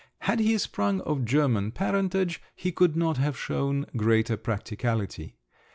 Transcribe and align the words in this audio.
Had 0.21 0.39
he 0.39 0.57
sprung 0.57 1.01
of 1.01 1.25
German 1.25 1.71
parentage, 1.71 2.41
he 2.55 2.71
could 2.71 2.95
not 2.95 3.17
have 3.17 3.37
shown 3.37 3.85
greater 3.95 4.35
practicality. 4.35 5.35